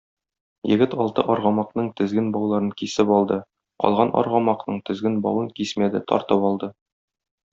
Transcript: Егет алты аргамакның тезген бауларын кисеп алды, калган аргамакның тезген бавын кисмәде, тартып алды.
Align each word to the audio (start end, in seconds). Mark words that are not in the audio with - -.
Егет 0.69 0.93
алты 1.03 1.25
аргамакның 1.33 1.89
тезген 2.01 2.31
бауларын 2.37 2.71
кисеп 2.81 3.13
алды, 3.19 3.37
калган 3.85 4.15
аргамакның 4.23 4.81
тезген 4.91 5.21
бавын 5.27 5.53
кисмәде, 5.61 6.05
тартып 6.15 6.49
алды. 6.51 6.73